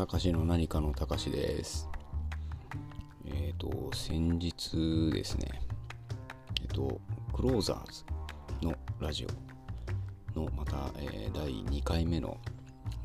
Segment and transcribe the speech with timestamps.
[0.00, 1.86] たかしの何かのたかしです。
[3.26, 5.60] えっ、と、先日ですね、
[6.62, 6.98] えっ、と、
[7.34, 9.26] クローザーズのラジ
[10.34, 12.38] オのまた、えー第2回目の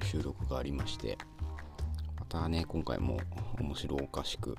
[0.04, 1.18] 収録がありまして、
[2.18, 3.20] またね、今回も
[3.60, 4.56] 面白おかしく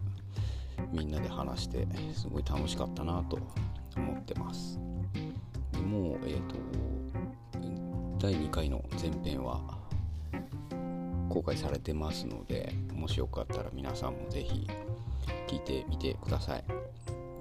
[0.92, 3.38] みんなで話して、すごい楽しかったなと
[3.96, 4.78] 思ってます。
[5.72, 6.56] でもう、えっ、と、
[8.18, 9.75] 第2回の前編は
[11.36, 14.66] 公開されてますのでもしよかったら皆さんもぜひ
[15.46, 16.64] 聞いてみてください。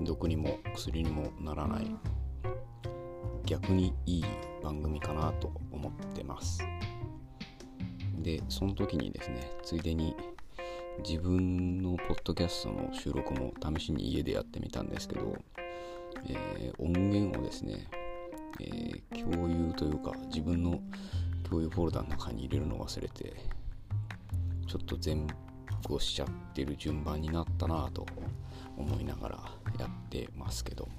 [0.02, 1.90] 毒にも薬にもならない
[3.46, 4.26] 逆にいい
[4.62, 6.62] 番組かなと思ってます。
[8.18, 10.14] でその時にですねついでに
[11.08, 15.38] 自分のポッドキャストの収録も試しに家でやってみたんですけど、
[16.28, 17.88] えー音源をですね、
[18.60, 20.82] えー共有というか自分の
[21.50, 23.55] 共有フォルダの中に入れるの忘れて
[24.68, 25.16] ちょっと前
[25.88, 28.06] 後しちゃってる順番になったなぁと
[28.78, 29.40] 思いながら
[29.80, 30.92] やってますけども、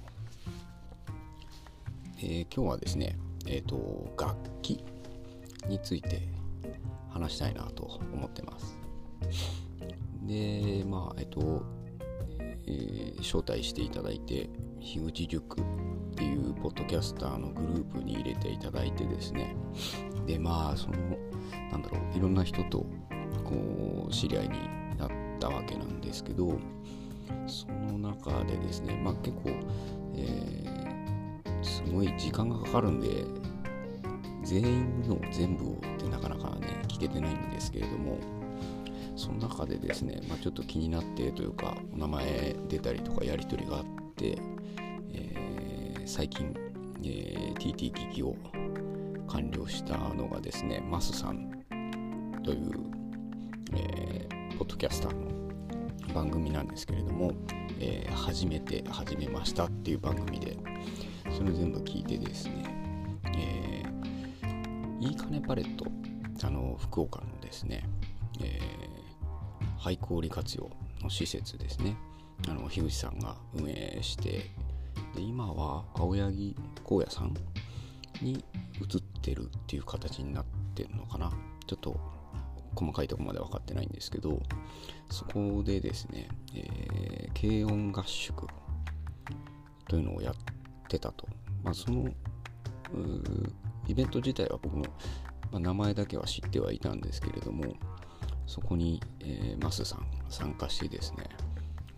[2.19, 4.83] えー今日はですねえっ、と楽器
[5.67, 6.27] について
[7.09, 8.77] 話したいなと思ってます。
[10.23, 11.63] でまあえっ、と、
[12.65, 15.63] えー招待していただいて樋口塾っ
[16.15, 19.55] ていうポッドキャスターのグループに入れていただいてですね。
[20.25, 20.97] でまあその
[21.71, 22.85] なんだろういろんな人と
[23.43, 26.59] こう知り合いになったわけなんですけど
[27.47, 29.49] その中でですねまあ結構、
[30.15, 30.67] えー
[31.63, 33.25] すごい時間がかかるんで
[34.43, 38.19] 全員の全部をってなかなかね聞けてないんですけれども
[39.15, 43.83] その中でですね、まあ、ちょっと気になってというかお名前出たりとかやり取りがあっ
[44.15, 44.37] て、
[45.13, 46.53] えー最近、
[47.03, 48.35] えー TT 機器を
[49.27, 51.65] 完了したのがですねマスさん
[52.43, 52.96] という、
[53.73, 57.33] えーポッドキャスターの番組なんですけれども、
[57.79, 60.57] えー初めて始めましたっていう番組で
[61.31, 62.63] それ全部聞いてですね、
[63.37, 65.85] えーいいかねパレット
[66.43, 67.83] あの福岡のですね、
[68.41, 68.77] えー
[69.79, 70.69] 廃校利活用
[71.01, 71.95] の施設ですね
[72.49, 74.49] あの樋口さんが運営して
[75.15, 77.33] で今は青柳光也さん
[78.21, 78.43] に
[78.81, 81.31] 移ってるっていう形になってるのかな。
[81.67, 82.16] ちょっと
[82.77, 84.39] 細かいとこまで分かってないんですけど
[85.09, 88.47] そこでですね、えー軽音合宿
[89.87, 90.33] というのをやっ
[90.87, 91.27] てたと、
[91.63, 92.09] まあ、その
[93.87, 94.85] イベント自体は僕も、
[95.51, 97.75] まあ名前だけは知ってはいたんですけれども
[98.47, 101.25] そこに、えーマスさん参加してですね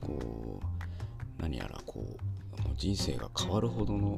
[0.02, 4.18] こう何やらこうもう人生が変わるほどの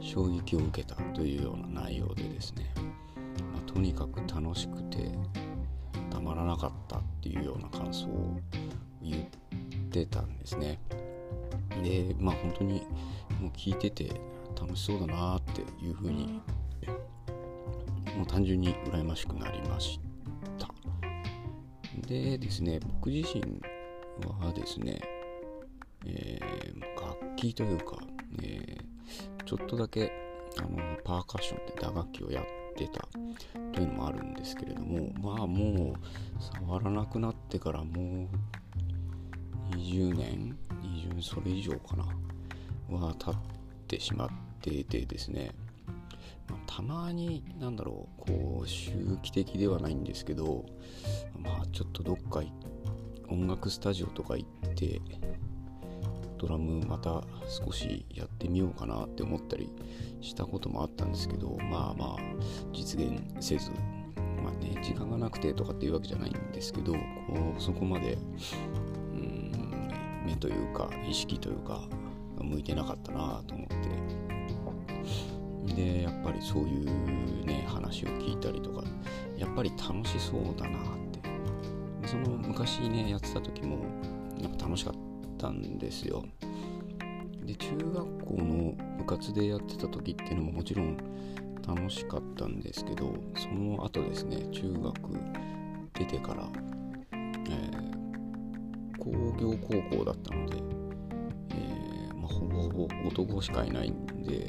[0.00, 2.74] 衝撃を受けたというような内容でですね、
[3.54, 5.10] まあとにかく楽しくて
[6.20, 8.38] たまらなかったっていうような感想を
[9.02, 9.24] 言っ
[9.90, 10.78] てたんですね。
[11.82, 12.82] でまあ本当に
[13.40, 14.20] もう聞いてて
[14.60, 16.42] 楽しそうだなっていうふうに
[18.14, 19.98] もう単純に羨ましくなりまし
[20.58, 20.68] た。
[22.06, 23.40] でですね僕自身
[24.44, 25.00] はですね、
[26.04, 26.60] えー
[27.00, 27.96] 楽器というか、
[28.42, 28.80] えー
[29.46, 30.12] ちょっとだけ
[30.58, 32.44] あのパーカッションって打楽器をやっ
[32.86, 33.06] てた。
[33.72, 35.96] というのもあるんですけれどもまあもう
[36.66, 38.28] 触らなくなってからも
[39.72, 42.04] う20年20年それ以上かな
[42.88, 43.34] は経っ
[43.86, 44.28] てしまっ
[44.60, 45.52] ていてですね
[46.48, 48.92] まあたまになんだろうこう周
[49.22, 50.64] 期的ではないんですけど
[51.38, 52.42] まあちょっとどっか
[53.28, 55.00] 音楽スタジオとか行って
[56.40, 59.70] ドラムまた少しやってみようかなって思ったり
[60.22, 62.18] したこともあったんですけどまあまあ
[62.72, 63.70] 実現せず
[64.42, 66.98] まあね時間がなくてとかっていうわけじゃないんですけどこ
[67.58, 69.52] うそこまでうん
[70.24, 71.82] 目というか意識というか
[72.40, 73.76] 向いてなかったなと思って。
[75.74, 78.82] でやっぱりそういうね話を聞いたりとか
[79.36, 80.82] やっぱり楽しそうだなっ
[81.12, 81.20] て。
[82.06, 83.76] その昔ねやってた時も
[84.40, 85.09] やっぱ楽しかった。
[85.40, 86.24] たんですよ。
[87.44, 90.96] で中学校の部活でやってた時っていうのももちろん
[91.66, 94.94] 楽しかったんですけどその後ですね中学
[95.94, 96.48] 出てから、
[97.12, 97.90] えー
[99.00, 99.10] 工
[99.40, 100.58] 業高校だったので、
[101.52, 104.46] えーまあ、ほぼほぼ男しかいないんで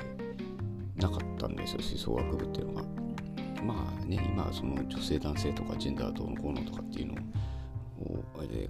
[0.97, 2.83] なかったんですよ吹奏楽部っていうのが。
[3.63, 7.17] まあね今その女性男性とかジェンダーどうのこうのとかっていうのを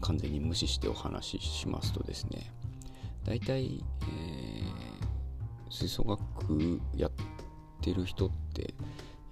[0.01, 2.51] 完全に無視してお話ししますとですね
[3.23, 4.91] 大体、えー
[5.71, 7.11] 吹奏楽やっ
[7.81, 8.73] てる人って、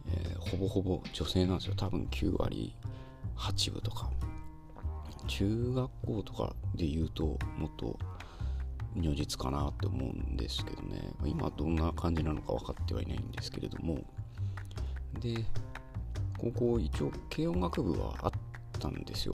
[0.07, 1.75] えーほぼほぼ女性なんですよ。
[1.75, 2.73] 多分9割
[3.35, 4.09] 8部とか。
[5.27, 7.99] 中学校とかで言うともっと
[8.95, 11.11] 如実かなって思うんですけどね。
[11.25, 13.99] 今どんな感じなのか分かってはいないんですけれども。
[15.19, 15.45] で
[16.37, 18.31] 高校一応軽音楽部はあっ
[18.79, 19.33] たんですよ。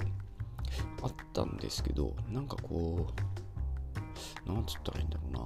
[1.06, 3.08] あったんですけどなんかこ
[4.48, 5.40] うなんつったらいいんだろうな。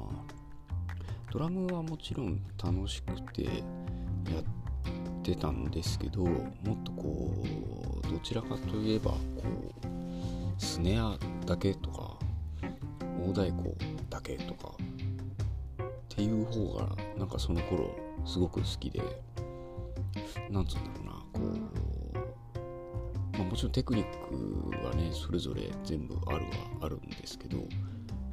[1.31, 6.33] ドラムはもちろん楽しくてやってたんですけども
[6.73, 7.31] っとこ
[8.03, 9.17] うどちらかといえばこ
[9.83, 12.17] うスネアだけとか
[13.21, 13.75] 大太鼓
[14.09, 17.95] だけとかっていう方がなんかその頃
[18.25, 19.01] すごく好きで
[20.50, 21.78] なんつうんだろうなこう、
[23.39, 26.41] まあ、もちろんテクニックはねそれぞれ全部あるは
[26.81, 27.59] あるんですけど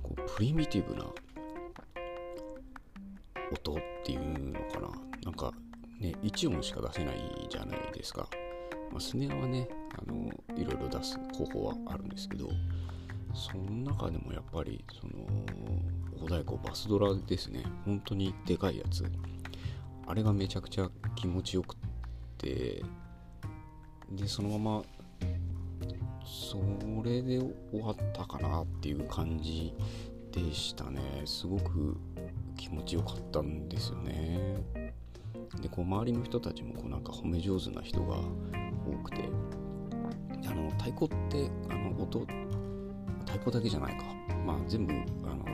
[0.02, 1.04] こうプリミティブな
[3.52, 4.88] 音っていうのかな。
[5.24, 5.52] なんか
[6.00, 8.28] ね1音しか出せないじゃないですか、
[8.90, 12.48] まあ、スネアはねあのいろいろ出す方法はあるんですけど
[13.32, 15.24] その中でもやっぱりその
[16.20, 17.62] 大太鼓バスドラですね。
[17.84, 19.04] 本当にでかいやつ。
[20.08, 21.78] あれがめちゃくちゃ気持ちよくっ
[22.38, 22.82] て
[24.10, 24.82] でそのまま
[26.26, 26.58] そ
[27.04, 27.38] れで
[27.70, 29.72] 終わったかなっていう感じ
[30.32, 31.00] でしたね。
[31.24, 31.96] すごく
[32.56, 34.62] 気持ちよかったんですよね。
[35.60, 38.16] でこう周りの人たちもこうなんか褒め上手な人が
[38.86, 39.28] 多くて
[40.46, 42.20] あの太鼓ってあの音
[43.20, 44.04] 太鼓だけじゃないか。
[44.44, 45.44] まあ全部あの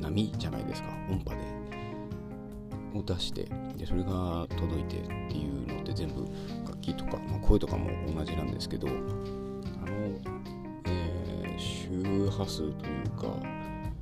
[0.00, 0.88] 波じゃないですか。
[1.10, 1.62] 音波で。
[2.94, 6.26] を出してでそれが届いてっていうのって全部
[6.66, 8.86] 楽器とか、まあ、声とかも同じなんですけど
[9.82, 10.20] あの、
[10.86, 13.26] えー、周波数というか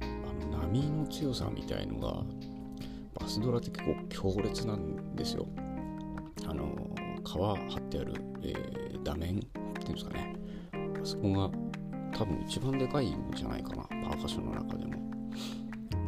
[0.00, 2.23] あの波の強さみたいのが
[3.19, 5.47] バスドラって結構強烈なんですよ。
[6.47, 6.69] あの
[7.25, 10.37] 皮張ってある、えー、画面っていうんですかね。
[10.73, 11.50] あそこが
[12.17, 13.83] 多分一番でかいんじゃないかな。
[13.85, 14.93] パーカッションの中でも。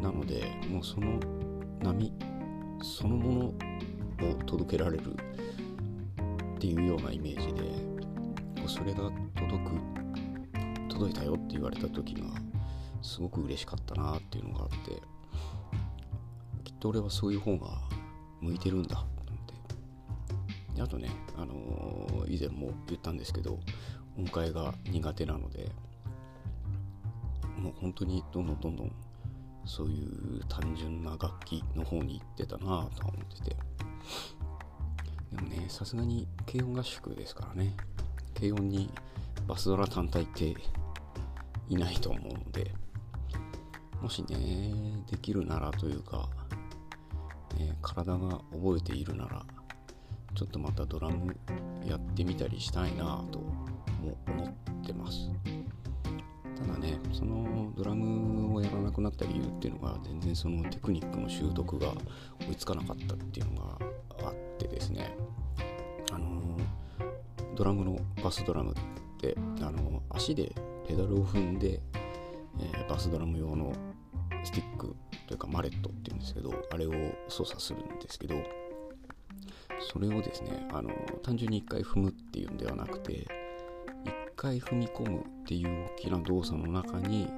[0.03, 1.19] なのでもうその
[1.81, 2.13] 波
[2.83, 3.55] そのも
[4.19, 5.15] のを届けられる
[6.57, 7.92] っていうようなイメージで。
[8.73, 9.73] それが届く
[10.89, 12.23] 届いたよって言われた時が
[13.03, 15.03] すごく嬉しかったなっていうのがあって
[16.65, 17.67] きっと俺はそういう方が
[18.41, 19.05] 向いてるんだっ
[19.47, 23.61] てであとね、あのー、以前も言ったんですけど
[24.19, 25.71] 音階が苦手なので
[27.59, 28.93] もう本当にどんどんどんどん
[29.67, 33.57] そういう単純な楽器の方に行ってたなとは思ってて。
[35.33, 37.75] でもねさすがに軽音合宿ですからね。
[38.43, 38.91] 軽音に
[39.47, 40.53] バスドラ単体って
[41.69, 42.73] いないと思うので
[44.01, 46.29] もしねできるならというか、
[47.57, 49.47] ね、体が覚えているなら
[50.35, 51.37] ちょっとまたドラム
[51.87, 55.31] やってみたりしたいなとも思ってます。
[56.57, 61.93] ただねそのドラムをやらなくなった理由っていうのが全然そのテクニックの習得が
[62.49, 63.79] 追いつかなかったっていうのが
[64.27, 65.15] あってですね。
[67.55, 68.75] ドラムのバスドラムっ
[69.19, 70.53] てあの足で
[70.87, 71.81] ペダルを踏んで、
[72.59, 73.73] えー、バスドラム用の
[74.45, 74.95] スティック
[75.27, 76.93] というかマレットっていうんですけどあれを
[77.29, 78.35] 操作するんですけど
[79.93, 80.91] それをですねあの
[81.23, 83.27] 単純に1回踏むっていうんではなくて
[84.05, 87.29] 1回踏み込むっていう大きな動作の中に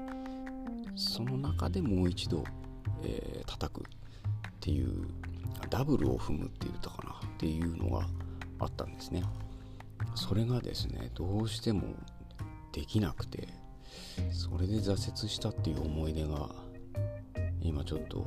[0.96, 2.44] その中でもう一度、
[3.02, 3.82] えー、叩くっ
[4.60, 5.06] ていう
[5.70, 8.06] ダブルを踏むって言ったかなっていうのが
[8.60, 9.22] あったんですね。
[10.14, 11.82] それがですねどうしても
[12.72, 13.48] できなくて
[14.30, 16.50] それで挫折したっていう思い出が
[17.60, 18.26] 今ちょっと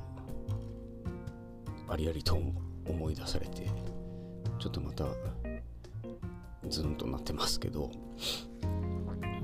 [1.90, 2.38] ありありと
[2.86, 3.70] 思い出されて
[4.60, 5.06] ちょっとまた
[6.70, 7.92] ズンとなってますけど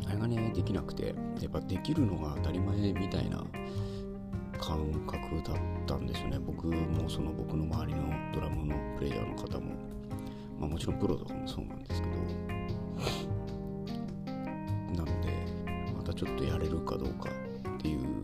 [0.05, 3.43] あれがねできなくてやっぱできるのが当たり前みたいな
[4.59, 6.39] 感覚だったんですよね。
[6.39, 9.73] 僕もその僕の周りのドラムのプレイヤーの方も、
[10.60, 12.13] まあ、もちろんプロとかもそうなんですけど。
[14.93, 15.27] なので
[15.95, 17.29] またちょっとやれるかどうか
[17.77, 18.22] っていう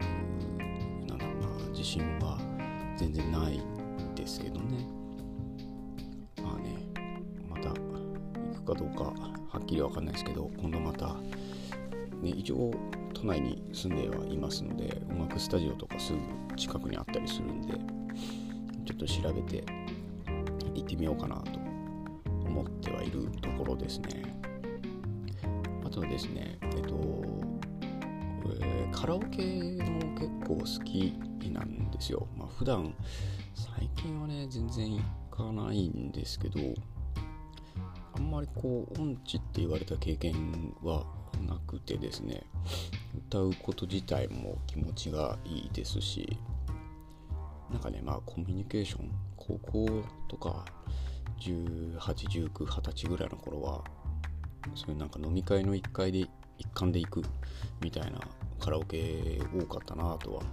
[1.07, 2.38] なんだろうな自信は
[2.98, 3.59] 全然ない
[4.15, 4.86] ですけどね。
[6.41, 6.77] まあね
[7.50, 7.75] また行
[8.53, 11.15] くかどうかはっきりわかんないですけど今度また
[12.21, 12.71] ね、一応
[13.13, 16.19] 都内に住んではいますので音楽スタジオとかすぐ
[16.55, 17.74] 近くにあったりするんで
[18.86, 19.63] ちょっと調べて
[20.74, 21.68] 行ってみようかなと
[22.59, 24.23] 思ってはいるところですね。
[25.85, 26.95] あとはですねえっと、
[28.61, 31.13] えー、カラオケも結構好き
[31.49, 32.27] なんですよ。
[32.37, 32.93] まあ普段
[33.55, 34.97] 最近はね全然
[35.31, 36.59] 行かないんですけど
[38.13, 41.05] あんまりこう音痴って言われた経験は
[41.47, 42.43] なくてですね
[43.29, 46.37] 歌うこと自体も気持ちがいいですし
[47.71, 50.65] なんかねまあコミュニケーション高校とか
[51.39, 53.84] 181920歳ぐらいの頃は
[54.75, 56.19] そういうなんか飲み会の一回で
[56.58, 57.24] 一環で行く
[57.81, 58.19] みたいな
[58.60, 60.43] カラオケ多かったなとは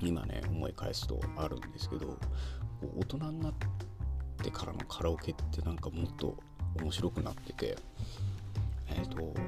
[0.00, 2.18] 今ね思い返すとあるんですけど
[2.98, 3.54] 大人になっ
[4.42, 6.36] てからのカラオケってなんかもっと
[6.80, 7.76] 面白くなってて
[8.88, 9.38] えっ、ー、と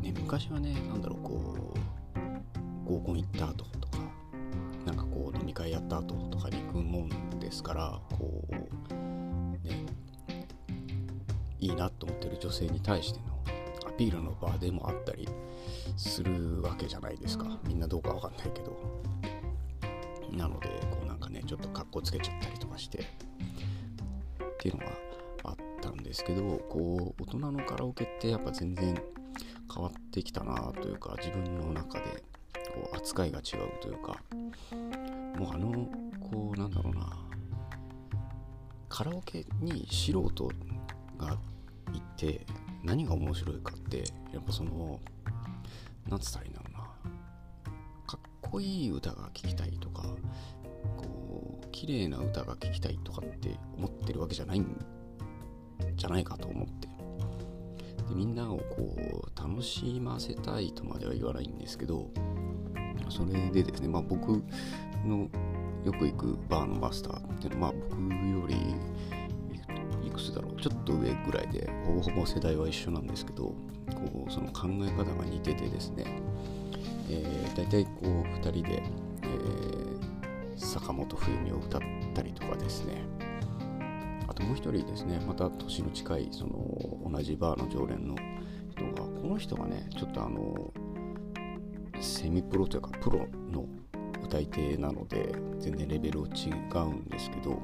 [0.00, 1.74] ね昔はね何だろうこ
[2.86, 3.98] う合コン行った後とか
[4.84, 8.91] なんかこう飲み会やった後とかに行くもんですからこう
[11.62, 15.28] いいなと思ってる女性に対してのアピールの場でもあったり
[15.96, 17.46] するわけじゃないですか。
[17.64, 18.76] みんなどうかわかんないけど。
[20.32, 22.98] なのでこうなんかねちょっとかっこつけちゃったりとかして。
[22.98, 23.04] っ
[24.58, 24.92] ていうのが
[25.44, 29.00] あったんですけどこう大人のカラオケってやっぱ全然
[29.72, 32.04] 変わってきたなというか自分の中で
[32.72, 34.16] こう扱いが違うというか。
[35.38, 35.88] もうあの
[36.20, 37.08] こうなんだろうな。
[38.88, 40.48] カラオケに素人
[41.18, 41.38] が行っ
[42.22, 42.46] て
[42.84, 45.00] 何が面白いかってやっぱその
[46.08, 46.78] 何つったらいいんだろうな。
[48.06, 50.02] かっこいい歌が聴きたいとか
[50.96, 54.84] こう綺麗な歌が聴きたいとかって思ってるわけじゃないん
[55.96, 56.88] じゃないかと思って。
[58.08, 58.96] でみんなをこ
[59.34, 62.10] う楽しませたいとまでは言わないんですけど
[63.08, 64.42] それでですね、まあ、僕
[65.04, 65.28] の
[65.84, 67.96] よく行くバーのマスターっていうのは、まあ、僕
[68.28, 68.56] より
[70.22, 76.04] いくつだろうちょっと上ぐらいでほぼほぼ世代は一緒なんですけどこうその考え方が似ててですね、
[77.10, 78.82] えー、大体こう2人で、
[79.22, 81.80] えー、坂本冬美を歌っ
[82.14, 83.02] たりとかですね。
[84.28, 88.16] あともう一人ですねまた年の近いその同じバーの常連の
[88.70, 90.72] 人がこの人がねちょっとあの
[92.00, 93.66] セミプロというかプロの
[94.24, 97.60] 歌い手なので全然レベル違うんですけど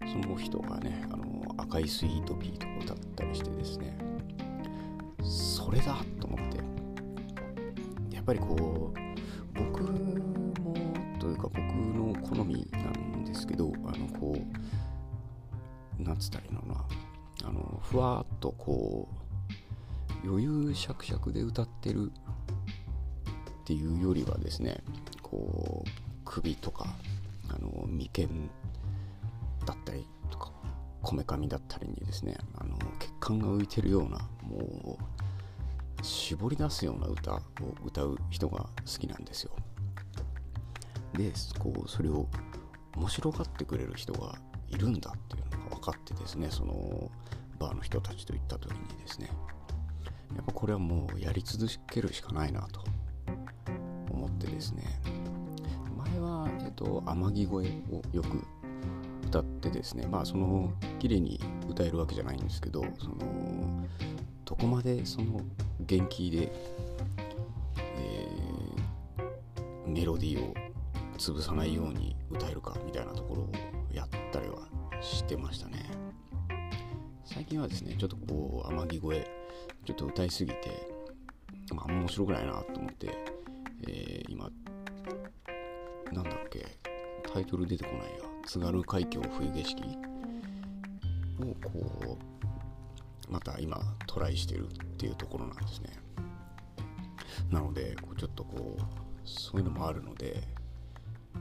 [0.00, 3.96] その人がねあの赤いスイートピーとか歌ったりしてですね。
[5.22, 8.14] それだと思って。
[8.14, 10.74] やっぱりこう僕も
[11.18, 14.36] というか僕の好みなんですけどあのこ
[15.98, 16.84] うなんつったらいいのかな。
[17.46, 19.08] あのふわっとこ
[20.24, 24.82] う余裕しゃくしゃくで歌ってるっていうよりはですね
[25.22, 25.90] こう
[26.24, 26.86] 首とか
[27.50, 28.50] あの眉間
[29.66, 30.06] だったり
[31.04, 37.40] こめかみだったりにですねあの血管が浮いてるようなもう絞り出すような歌を
[37.84, 39.50] 歌う人が好きなんですよ。
[41.12, 42.26] でこうそれを
[42.96, 44.34] 面白がってくれる人が
[44.68, 47.10] いるんだっていうのが分かってですねその
[47.60, 49.28] バーの人たちと行った時にですね。
[50.34, 52.80] やっぱこれはもうやり続けるしかないなと。
[54.10, 54.82] 思ってですね。
[55.96, 58.42] 前は、えっと、天城越えをよく
[59.68, 63.84] ってですねまあその綺麗に歌えるわけじゃないんですけどその
[64.44, 65.40] どこまでその
[65.80, 66.52] 元気で、
[67.78, 70.54] えー、メロディーを
[71.16, 73.50] 潰さないように歌えるかみたいなところを
[73.92, 74.68] やったりは
[75.00, 75.84] してましたね。
[77.24, 79.30] 最近はですねちょっとこう天城越え
[79.86, 80.58] ちょっと歌いすぎて、
[81.74, 83.08] まあ、面白くないなと思って、
[83.88, 84.50] えー、今
[86.12, 86.66] なんだっけ
[87.32, 88.23] タイトル出てこないや。
[88.46, 89.82] 津軽海峡冬景色
[91.40, 92.18] をこ
[93.28, 95.90] うまた今トライしてるっていうところなんですね。
[97.50, 98.82] なのでこうちょっとこう
[99.24, 100.42] そういうのもあるので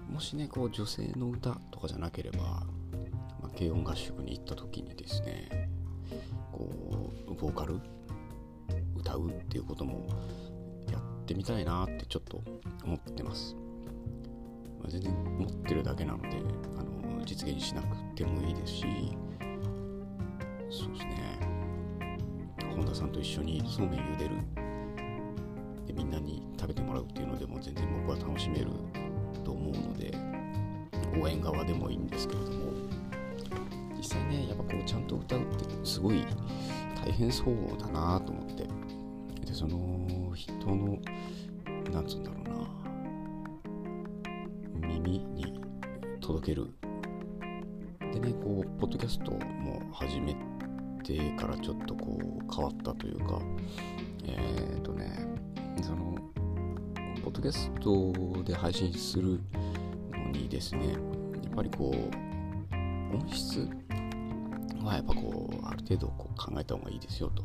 [0.10, 2.66] もしねこう女性の歌とかじゃなければ、ま
[3.44, 5.70] あ、軽音合宿に行った時にですね
[6.52, 6.70] こ
[7.28, 7.80] うボーカル
[8.96, 10.08] 歌うっていうことも
[10.92, 12.42] やってみたいなってちょっと
[12.84, 13.56] 思ってます。
[14.90, 16.30] 全然持ってるだけなので
[16.78, 18.86] あの実現しなくてもいいですし
[20.70, 21.40] そうですね。
[22.76, 24.36] 本田さんと一緒にそうめん茹でる。
[25.86, 28.68] でみんなに食べてもらうっていうのでも全然僕は楽しめる
[29.44, 30.12] と思うので
[31.22, 32.74] 応援側でもいいんですけれども。
[33.98, 36.26] 実際ねやっぱこうちゃんと歌うってすごい
[37.06, 38.68] 大変そうだなと思って。
[39.46, 40.98] でその人の
[41.92, 42.83] なんつうんだろうな。
[45.04, 45.54] 耳に
[46.22, 46.68] 届ける。
[48.14, 50.36] でねこうポッドキャストも始め
[51.04, 53.42] てからちょっとこう変わったというか
[54.24, 55.28] えっ、ー、とね
[55.82, 56.16] その
[57.24, 59.40] ポッドキャストで配信する
[60.12, 63.68] のにですねやっぱりこう音質
[64.84, 67.44] はやっぱこうある程度こう考えた方がいいですよと、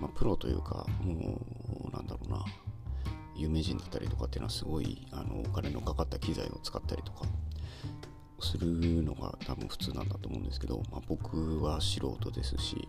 [0.00, 1.38] まあ、プロというかも
[1.88, 2.44] うなんだろうな。
[3.42, 7.26] 有名人だったりとかっていうのはすごいあのお金のかかった機材を使ったりとか
[8.40, 8.66] する
[9.02, 12.88] のが多分普通なんだと思うんですけど、まあ、僕は素人ですし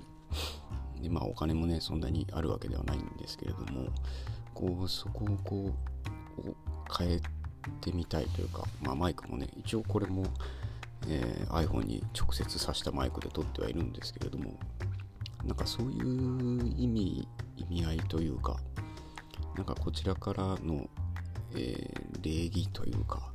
[1.02, 3.90] で、まあ、お金もねそんなにあるわけではないんですけれども
[4.54, 5.72] こうそこをこ
[6.40, 6.56] う
[6.96, 7.20] 変え
[7.82, 10.24] てみたいというか、まあ、マイクもね一応これも、
[11.08, 14.60] えー、iPhone に直接挿したマイクで撮ってはいるんですけれども
[15.46, 18.58] なんかそういう意味意味合いというか
[19.56, 20.88] なんかこちらからの、
[21.56, 23.32] えー、礼儀というか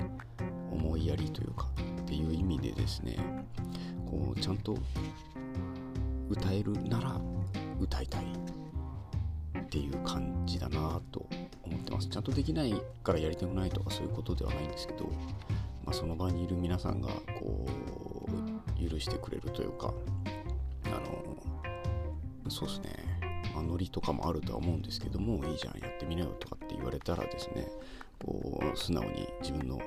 [0.71, 1.69] 思いやりというか
[2.03, 3.17] っていう意味でですね
[4.07, 4.77] こうちゃんと
[6.29, 7.21] 歌えるなら
[7.81, 8.25] 歌いたい
[9.59, 11.27] っていう感じだなと
[11.63, 12.09] 思ってます。
[12.09, 15.05] ちゃんとできないからやりたくないとかそういうことではないんですけど、
[15.85, 17.09] まあ、その場にいる皆さんが
[17.39, 19.93] こう許してくれるというか
[20.87, 22.91] あのそうですね、
[23.59, 27.67] まあ、ノリとかもあるとは思うんですけどもいいじゃんやってみなよとかって言われたらですね
[28.25, 29.81] こう素直に自分の、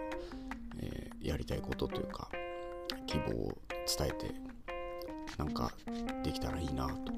[0.81, 2.29] えー、やりたいことというか
[3.07, 3.57] 希望を
[3.97, 4.35] 伝えて
[5.37, 5.71] なんか
[6.23, 7.13] できたらいいなと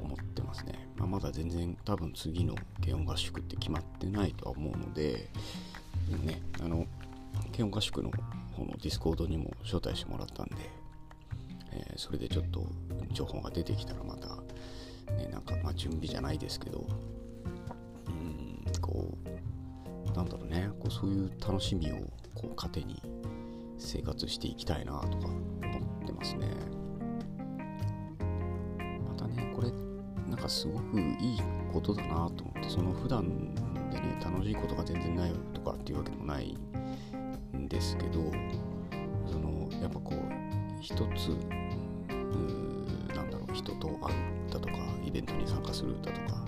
[0.00, 5.28] 思ってますね、まあ、まだ全然多分次の軽音合宿って決まってないとは思うので
[6.24, 6.86] ねあの
[7.50, 8.12] 軽音合宿の
[8.52, 10.54] 方の Discord にも招待してもらったんで、
[11.72, 12.64] えー、それでちょっと
[13.12, 14.28] 情報が出てきたらまた
[15.12, 16.86] ねなんかまあ準備じゃないですけど
[18.06, 21.96] うんこうなんだろうねこうそういう楽しみを
[22.34, 23.00] こう糧に
[23.78, 25.38] 生活していきたいなとか思
[26.04, 26.46] ってますね。
[29.08, 29.70] またね、これ、
[30.28, 31.40] なんかすごくいい
[31.72, 33.54] ことだなと思ってその普段
[33.90, 36.56] でね楽しいことが全然ないとかっていうわけでもない
[37.56, 38.30] んですけど
[39.26, 40.16] そのやっぱこう
[40.80, 44.41] 一つうーなんだろう人と会う
[45.26, 46.44] ベントに参加するだとか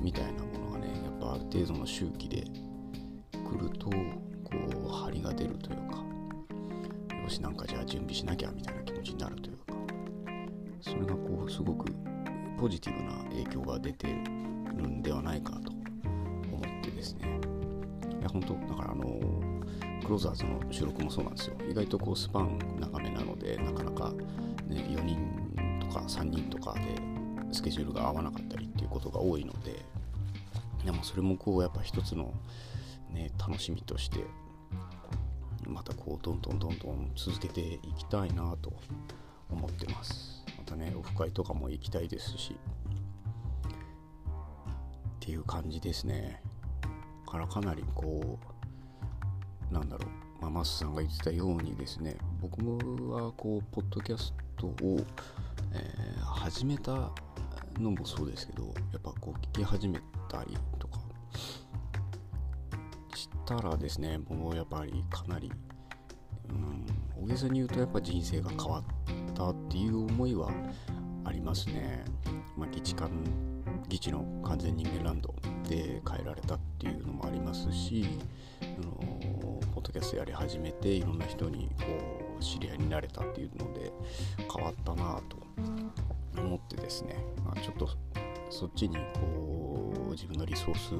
[0.00, 2.44] みたいなものがねやっぱある程度の周期で
[3.32, 3.94] 来るとこ
[4.52, 5.96] う張りが出るというか
[7.22, 9.74] よしなんかじゃあ準備しなきゃみたいな気持ちになるというか
[10.80, 11.92] それがこうすごく
[12.58, 15.72] ポジティブな影響が出てるんではないかと
[16.52, 17.40] 思ってですね。
[18.20, 19.04] いや本当だからあの
[20.02, 21.56] クローザーズの収録もそうなんですよ。
[21.70, 24.10] 意外とこうスパン長めなのでなかなか、
[24.66, 26.80] ね、4人とか3人とかで
[27.52, 29.84] スケジュールが合わなかったりっていうことが多いので
[30.84, 32.32] でもそれもこうやっぱ一つの、
[33.12, 34.24] ね、楽しみとして
[35.66, 38.72] またこうどんどんどんどん続けていきたいなと
[39.50, 40.64] 思ってますま。
[40.64, 42.56] たねオフ会とかも行きたいですし
[43.66, 46.42] っていう感じですね
[47.26, 48.38] からかなりこ
[49.70, 50.04] うなんだろ
[50.38, 52.58] う、まあ、マスさんが言ってたようにですね僕
[53.10, 55.00] はこうポッドキャストを、
[55.72, 57.10] えー、始めた
[57.80, 61.00] のもそうですけどやっぱこう聞き始めたりとか
[63.14, 65.50] したらですねもうやっぱりかなり、
[66.48, 66.86] うん、
[67.24, 70.50] 大げさに言うとやっぱ人生が変わったっていう思いは
[71.24, 72.04] ありますね。
[72.56, 73.10] まあ、議地間
[73.88, 75.34] 議地の完全人間ランド
[75.68, 78.04] で変えられたっていうのもありますし、
[78.62, 78.92] あの
[79.74, 81.84] ポッドキャストやり始めていろんな人にこ
[82.38, 83.92] う知り合いになれたっていうので
[84.54, 85.38] 変わったなと
[86.36, 87.88] 思ってですね、まあ、ちょっと
[88.50, 90.90] そっちにこう自分のリソース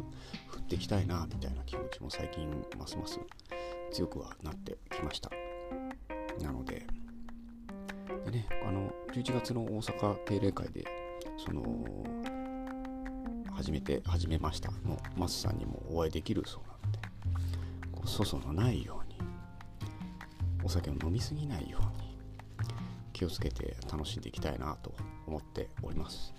[0.48, 3.18] 振っていきたいなみたいな気持ちも最近ますます
[3.92, 5.30] 強くはなってきました。
[6.40, 6.86] なので、
[8.24, 10.84] でね、あの11月の大阪定例会で
[11.36, 11.62] その
[13.52, 16.98] 初めて始めましたのマスさんにもお会いできるそうなんで
[17.92, 19.18] こう粗相のないように
[20.64, 21.99] お酒を飲みすぎないように
[23.20, 24.94] 気をつけて楽しんでいきたいなと
[25.26, 26.32] 思っております。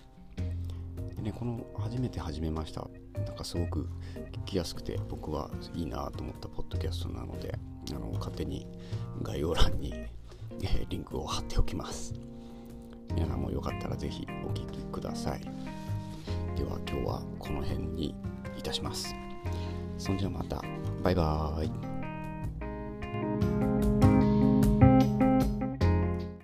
[1.15, 2.87] でねこの初めて始めました。
[3.23, 3.87] なんかすごく
[4.31, 7.53] 聞きやすくて僕はいいなと思ったポッドキャストなので
[7.91, 8.65] あの勝手に
[9.21, 9.93] 概要欄に
[10.63, 12.15] えリンクを貼っておきます。
[13.13, 15.41] 皆さんもよかったら是非お聴きください。
[15.41, 18.15] では今日はこの辺に
[18.57, 19.13] いたします。
[19.99, 20.59] そんじゃまた。
[21.03, 21.65] バイバー
[23.47, 23.50] イ。